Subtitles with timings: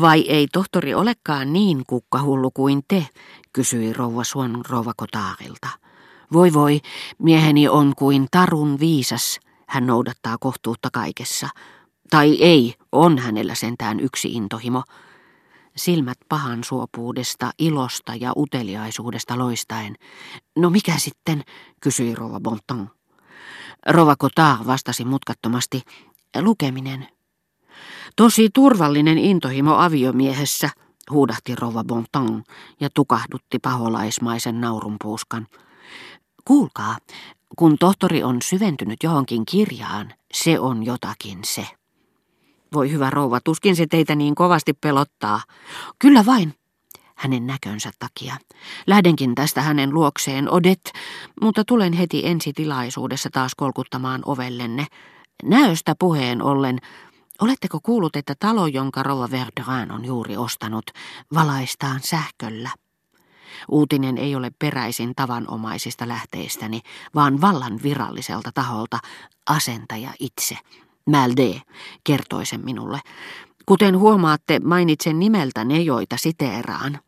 [0.00, 3.06] Vai ei tohtori olekaan niin kukkahullu kuin te,
[3.52, 5.68] kysyi rouva Suon rouva Kotaarilta.
[6.32, 6.80] Voi voi,
[7.18, 11.48] mieheni on kuin tarun viisas, hän noudattaa kohtuutta kaikessa.
[12.10, 14.82] Tai ei, on hänellä sentään yksi intohimo.
[15.76, 19.94] Silmät pahan suopuudesta, ilosta ja uteliaisuudesta loistaen.
[20.56, 21.42] No mikä sitten,
[21.80, 22.90] kysyi rouva Bonton.
[23.86, 25.82] Rova Cotard vastasi mutkattomasti,
[26.40, 27.08] lukeminen.
[28.16, 30.70] Tosi turvallinen intohimo aviomiehessä,
[31.10, 32.44] huudahti rouva Bonton
[32.80, 35.46] ja tukahdutti paholaismaisen naurunpuuskan.
[36.44, 36.96] Kuulkaa,
[37.56, 41.66] kun tohtori on syventynyt johonkin kirjaan, se on jotakin se.
[42.72, 45.40] Voi hyvä rouva, tuskin se teitä niin kovasti pelottaa.
[45.98, 46.54] Kyllä vain,
[47.14, 48.36] hänen näkönsä takia.
[48.86, 50.92] Lähdenkin tästä hänen luokseen, Odet,
[51.42, 54.86] mutta tulen heti ensi tilaisuudessa taas kolkuttamaan ovellenne.
[55.42, 56.78] Näöstä puheen ollen,
[57.42, 60.84] oletteko kuullut, että talo, jonka rouva Verderin on juuri ostanut,
[61.34, 62.70] valaistaan sähköllä?
[63.68, 66.80] Uutinen ei ole peräisin tavanomaisista lähteistäni,
[67.14, 68.98] vaan vallan viralliselta taholta,
[69.46, 70.58] asentaja itse.
[71.06, 71.62] Malde
[72.04, 73.00] kertoi sen minulle.
[73.66, 76.98] Kuten huomaatte, mainitsen nimeltä ne, joita siteeraan.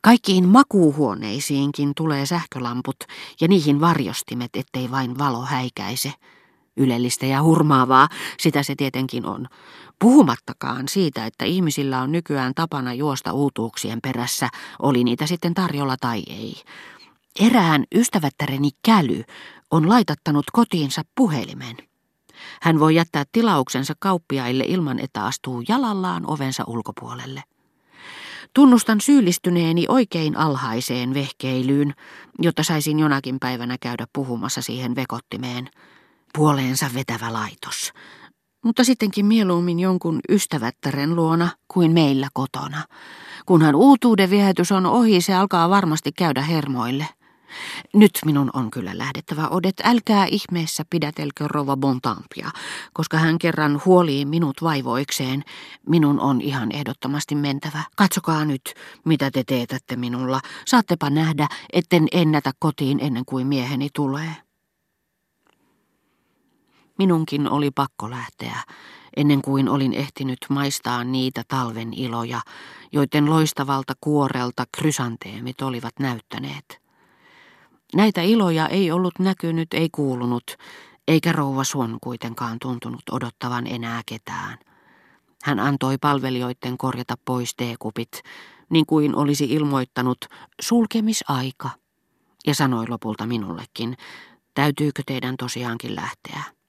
[0.00, 2.96] Kaikkiin makuuhuoneisiinkin tulee sähkölamput
[3.40, 6.12] ja niihin varjostimet, ettei vain valo häikäise.
[6.76, 8.08] Ylellistä ja hurmaavaa,
[8.40, 9.46] sitä se tietenkin on.
[9.98, 14.48] Puhumattakaan siitä, että ihmisillä on nykyään tapana juosta uutuuksien perässä,
[14.82, 16.54] oli niitä sitten tarjolla tai ei.
[17.40, 19.22] Erään ystävättäreni käly
[19.70, 21.76] on laitattanut kotiinsa puhelimen.
[22.62, 27.42] Hän voi jättää tilauksensa kauppiaille ilman, että astuu jalallaan ovensa ulkopuolelle.
[28.54, 31.94] Tunnustan syyllistyneeni oikein alhaiseen vehkeilyyn,
[32.38, 35.70] jotta saisin jonakin päivänä käydä puhumassa siihen vekottimeen.
[36.38, 37.92] Puoleensa vetävä laitos.
[38.64, 42.84] Mutta sittenkin mieluummin jonkun ystävättären luona kuin meillä kotona.
[43.46, 47.08] Kunhan uutuuden viehätys on ohi, se alkaa varmasti käydä hermoille.
[47.94, 49.74] Nyt minun on kyllä lähdettävä, Odet.
[49.84, 52.50] Älkää ihmeessä pidätelkö rova Bontampia,
[52.92, 55.44] koska hän kerran huolii minut vaivoikseen.
[55.88, 57.82] Minun on ihan ehdottomasti mentävä.
[57.96, 58.62] Katsokaa nyt,
[59.04, 60.40] mitä te teetätte minulla.
[60.66, 64.51] Saattepa nähdä, etten ennätä kotiin ennen kuin mieheni tulee.
[67.02, 68.56] Minunkin oli pakko lähteä,
[69.16, 72.40] ennen kuin olin ehtinyt maistaa niitä talven iloja,
[72.92, 76.80] joiden loistavalta kuorelta krysanteemit olivat näyttäneet.
[77.94, 80.56] Näitä iloja ei ollut näkynyt, ei kuulunut,
[81.08, 84.58] eikä rouva Suon kuitenkaan tuntunut odottavan enää ketään.
[85.44, 88.22] Hän antoi palvelijoiden korjata pois teekupit,
[88.70, 90.18] niin kuin olisi ilmoittanut
[90.60, 91.70] sulkemisaika,
[92.46, 93.96] ja sanoi lopulta minullekin,
[94.54, 96.61] täytyykö teidän tosiaankin lähteä.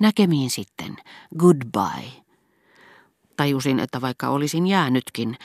[0.00, 0.96] Näkemiin sitten,
[1.38, 2.12] goodbye.
[3.36, 5.36] Tajusin, että vaikka olisin jäänytkin,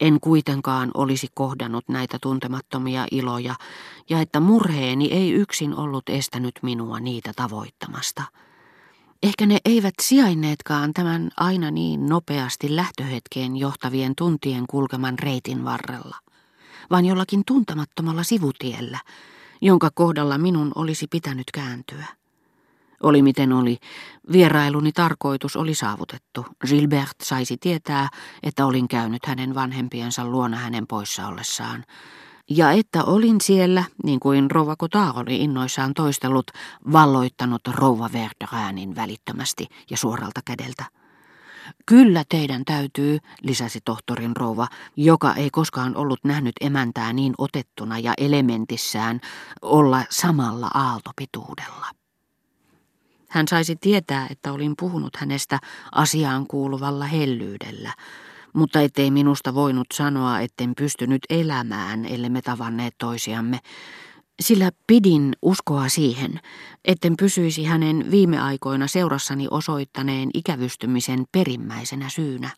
[0.00, 3.54] en kuitenkaan olisi kohdannut näitä tuntemattomia iloja,
[4.10, 8.22] ja että murheeni ei yksin ollut estänyt minua niitä tavoittamasta.
[9.22, 16.16] Ehkä ne eivät sijainneetkaan tämän aina niin nopeasti lähtöhetkeen johtavien tuntien kulkeman reitin varrella,
[16.90, 18.98] vaan jollakin tuntemattomalla sivutiellä,
[19.60, 22.19] jonka kohdalla minun olisi pitänyt kääntyä.
[23.02, 23.78] Oli miten oli,
[24.32, 26.46] vierailuni tarkoitus oli saavutettu.
[26.66, 28.08] Gilbert saisi tietää,
[28.42, 31.84] että olin käynyt hänen vanhempiensa luona hänen poissa ollessaan.
[32.50, 36.50] Ja että olin siellä, niin kuin rouva Cotard oli innoissaan toistellut,
[36.92, 40.84] valloittanut rouva Verderäänin välittömästi ja suoralta kädeltä.
[41.86, 48.14] Kyllä teidän täytyy, lisäsi tohtorin rouva, joka ei koskaan ollut nähnyt emäntää niin otettuna ja
[48.18, 49.20] elementissään,
[49.62, 51.99] olla samalla aaltopituudella.
[53.30, 55.58] Hän saisi tietää, että olin puhunut hänestä
[55.92, 57.94] asiaan kuuluvalla hellyydellä,
[58.52, 63.58] mutta ettei minusta voinut sanoa, etten pystynyt elämään, ellei me tavanneet toisiamme,
[64.40, 66.40] sillä pidin uskoa siihen,
[66.84, 72.50] etten pysyisi hänen viime aikoina seurassani osoittaneen ikävystymisen perimmäisenä syynä.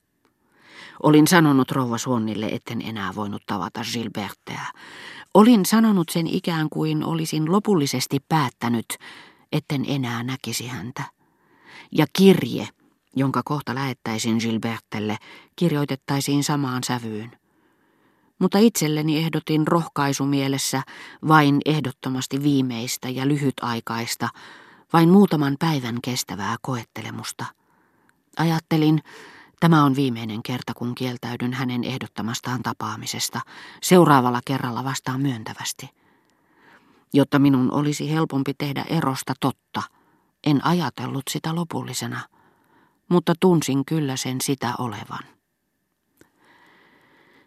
[1.03, 4.67] Olin sanonut rouva Suonnille, etten enää voinut tavata Gilbertteä.
[5.35, 8.87] Olin sanonut sen ikään kuin olisin lopullisesti päättänyt,
[9.53, 11.03] etten enää näkisi häntä.
[11.93, 12.69] Ja kirje,
[13.17, 15.17] jonka kohta lähettäisin Gilbertelle,
[15.57, 17.31] kirjoitettaisiin samaan sävyyn.
[18.39, 20.83] Mutta itselleni ehdotin rohkaisumielessä
[21.29, 24.29] vain ehdottomasti viimeistä ja lyhytaikaista,
[24.93, 27.45] vain muutaman päivän kestävää koettelemusta.
[28.37, 29.03] Ajattelin,
[29.61, 33.41] tämä on viimeinen kerta, kun kieltäydyn hänen ehdottamastaan tapaamisesta.
[33.83, 36.02] Seuraavalla kerralla vastaan myöntävästi.
[37.15, 39.83] Jotta minun olisi helpompi tehdä erosta totta,
[40.47, 42.21] en ajatellut sitä lopullisena,
[43.09, 45.23] mutta tunsin kyllä sen sitä olevan.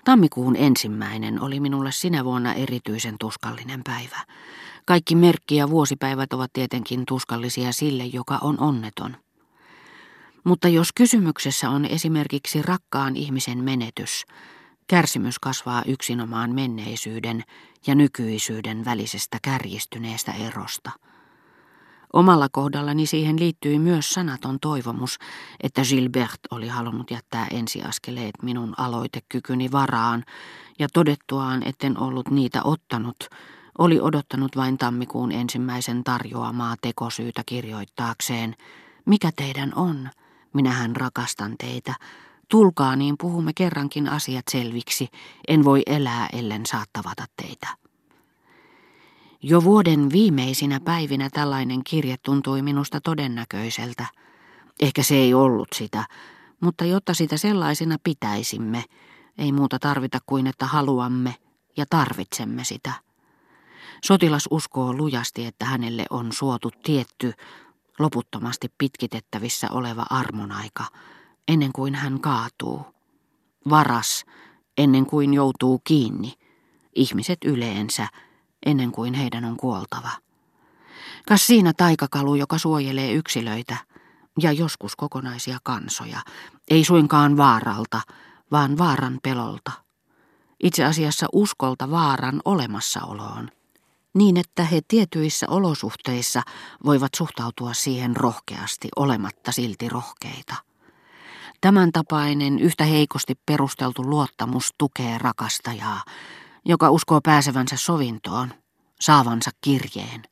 [0.05, 4.25] Tammikuun ensimmäinen oli minulle sinä vuonna erityisen tuskallinen päivä.
[4.85, 9.17] Kaikki merkki- ja vuosipäivät ovat tietenkin tuskallisia sille, joka on onneton.
[10.43, 14.25] Mutta jos kysymyksessä on esimerkiksi rakkaan ihmisen menetys,
[14.87, 17.43] kärsimys kasvaa yksinomaan menneisyyden
[17.87, 20.91] ja nykyisyyden välisestä kärjistyneestä erosta.
[22.13, 25.17] Omalla kohdallani siihen liittyi myös sanaton toivomus,
[25.63, 30.23] että Gilbert oli halunnut jättää ensiaskeleet minun aloitekykyni varaan,
[30.79, 33.17] ja todettuaan, etten ollut niitä ottanut,
[33.77, 38.55] oli odottanut vain tammikuun ensimmäisen tarjoamaa tekosyytä kirjoittaakseen,
[39.05, 40.09] mikä teidän on,
[40.53, 41.93] minähän rakastan teitä,
[42.49, 45.07] tulkaa niin puhumme kerrankin asiat selviksi,
[45.47, 47.67] en voi elää ellen saa tavata teitä.
[49.41, 54.05] Jo vuoden viimeisinä päivinä tällainen kirje tuntui minusta todennäköiseltä.
[54.79, 56.05] Ehkä se ei ollut sitä,
[56.59, 58.83] mutta jotta sitä sellaisena pitäisimme,
[59.37, 61.35] ei muuta tarvita kuin että haluamme
[61.77, 62.93] ja tarvitsemme sitä.
[64.03, 67.33] Sotilas uskoo lujasti, että hänelle on suotu tietty,
[67.99, 70.85] loputtomasti pitkitettävissä oleva armonaika,
[71.47, 72.85] ennen kuin hän kaatuu.
[73.69, 74.25] Varas,
[74.77, 76.33] ennen kuin joutuu kiinni.
[76.95, 78.07] Ihmiset yleensä,
[78.65, 80.11] ennen kuin heidän on kuoltava.
[81.27, 83.77] Kas siinä taikakalu, joka suojelee yksilöitä
[84.41, 86.19] ja joskus kokonaisia kansoja,
[86.69, 88.01] ei suinkaan vaaralta,
[88.51, 89.71] vaan vaaran pelolta.
[90.63, 93.49] Itse asiassa uskolta vaaran olemassaoloon,
[94.13, 96.41] niin että he tietyissä olosuhteissa
[96.85, 100.55] voivat suhtautua siihen rohkeasti, olematta silti rohkeita.
[101.65, 106.03] Tämän tapainen yhtä heikosti perusteltu luottamus tukee rakastajaa,
[106.65, 108.53] joka uskoo pääsevänsä sovintoon,
[109.01, 110.23] saavansa kirjeen.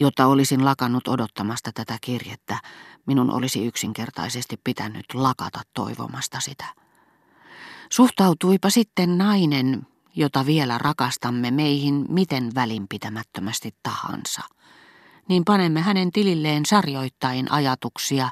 [0.00, 2.58] Jotta olisin lakannut odottamasta tätä kirjettä,
[3.06, 6.64] minun olisi yksinkertaisesti pitänyt lakata toivomasta sitä.
[7.92, 9.86] Suhtautuipa sitten nainen,
[10.16, 14.42] jota vielä rakastamme meihin miten välinpitämättömästi tahansa.
[15.28, 18.28] Niin panemme hänen tililleen sarjoittain ajatuksia,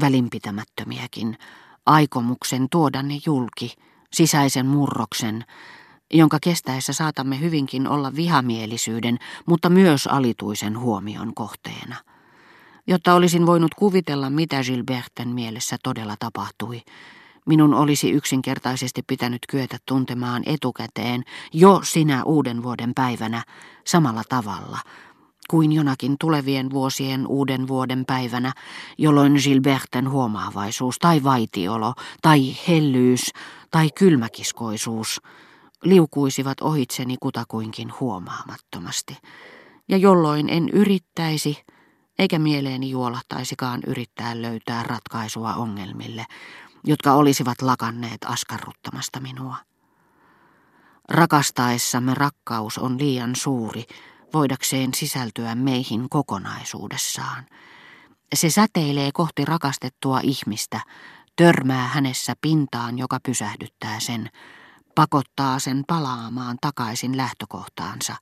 [0.00, 1.38] välinpitämättömiäkin,
[1.86, 3.74] aikomuksen tuoda ne julki,
[4.12, 5.44] sisäisen murroksen,
[6.14, 11.96] jonka kestäessä saatamme hyvinkin olla vihamielisyyden, mutta myös alituisen huomion kohteena.
[12.86, 16.82] Jotta olisin voinut kuvitella, mitä Gilberten mielessä todella tapahtui,
[17.46, 21.22] minun olisi yksinkertaisesti pitänyt kyetä tuntemaan etukäteen
[21.52, 23.42] jo sinä uuden vuoden päivänä
[23.86, 24.78] samalla tavalla
[25.50, 28.52] kuin jonakin tulevien vuosien uuden vuoden päivänä,
[28.98, 33.30] jolloin Gilberten huomaavaisuus tai vaitiolo tai hellyys
[33.70, 35.20] tai kylmäkiskoisuus–
[35.84, 39.16] liukuisivat ohitseni kutakuinkin huomaamattomasti,
[39.88, 41.64] ja jolloin en yrittäisi,
[42.18, 46.26] eikä mieleeni juolahtaisikaan yrittää löytää ratkaisua ongelmille,
[46.84, 49.56] jotka olisivat lakanneet askarruttamasta minua.
[51.08, 53.84] Rakastaessamme rakkaus on liian suuri,
[54.34, 57.46] voidakseen sisältyä meihin kokonaisuudessaan.
[58.34, 60.80] Se säteilee kohti rakastettua ihmistä,
[61.36, 64.30] törmää hänessä pintaan, joka pysähdyttää sen,
[64.94, 68.16] pakottaa sen palaamaan takaisin lähtökohtaansa,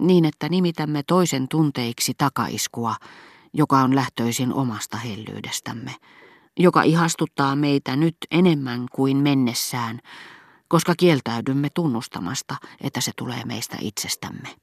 [0.00, 2.96] niin että nimitämme toisen tunteiksi takaiskua,
[3.52, 5.94] joka on lähtöisin omasta hellyydestämme,
[6.58, 10.00] joka ihastuttaa meitä nyt enemmän kuin mennessään,
[10.68, 14.61] koska kieltäydymme tunnustamasta, että se tulee meistä itsestämme.